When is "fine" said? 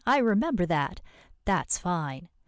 1.77-2.27